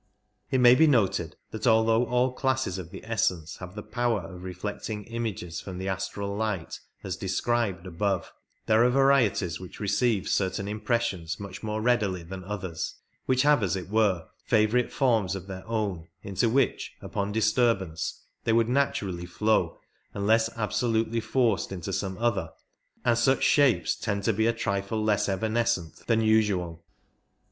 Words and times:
It 0.49 0.57
may 0.57 0.73
be 0.73 0.87
noted 0.87 1.35
that 1.51 1.67
although 1.67 2.07
all 2.07 2.33
classes 2.33 2.79
of 2.79 2.89
the 2.89 3.05
essence 3.05 3.57
have 3.57 3.75
the 3.75 3.83
power 3.83 4.21
of 4.21 4.41
reflecting 4.41 5.03
images 5.03 5.61
from 5.61 5.77
the 5.77 5.87
astral 5.89 6.35
light 6.35 6.79
as 7.03 7.15
described 7.15 7.85
above, 7.85 8.33
there 8.65 8.83
are 8.83 8.89
varieties 8.89 9.59
which 9.59 9.79
receive 9.79 10.27
certain 10.27 10.67
impressions 10.67 11.39
much 11.39 11.61
more 11.61 11.83
readily 11.83 12.23
than 12.23 12.43
others— 12.43 12.95
which 13.27 13.43
have, 13.43 13.61
as 13.61 13.75
it 13.75 13.89
were, 13.89 14.25
favourite 14.43 14.91
forms 14.91 15.35
of 15.35 15.45
their 15.45 15.63
own 15.67 16.07
into 16.23 16.49
which 16.49 16.93
upon 16.99 17.31
disturbance 17.31 18.23
they 18.43 18.53
would 18.53 18.69
naturally 18.69 19.27
flow 19.27 19.77
unless 20.15 20.49
absolutely 20.57 21.19
forced 21.19 21.71
into 21.71 21.91
56 21.93 21.97
some 21.99 22.17
other, 22.17 22.49
and 23.05 23.19
such 23.19 23.43
shapes 23.43 23.95
tend 23.95 24.23
to 24.23 24.33
be 24.33 24.47
a 24.47 24.51
trifle 24.53 25.03
less 25.03 25.29
evanescent 25.29 26.07
than 26.07 26.21
usual. 26.21 26.83